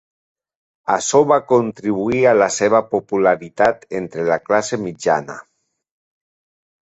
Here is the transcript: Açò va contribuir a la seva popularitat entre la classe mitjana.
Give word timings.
Açò 0.93 1.19
va 1.31 1.35
contribuir 1.51 2.21
a 2.29 2.33
la 2.37 2.47
seva 2.55 2.79
popularitat 2.95 3.85
entre 4.01 4.25
la 4.31 4.39
classe 4.49 4.81
mitjana. 4.87 5.37